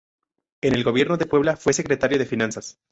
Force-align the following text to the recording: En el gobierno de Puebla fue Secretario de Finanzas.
En 0.61 0.73
el 0.73 0.83
gobierno 0.83 1.15
de 1.17 1.27
Puebla 1.27 1.55
fue 1.57 1.73
Secretario 1.73 2.17
de 2.17 2.25
Finanzas. 2.25 2.79